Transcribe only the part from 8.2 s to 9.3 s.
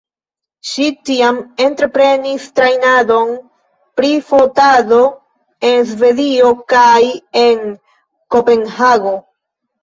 Kopenhago.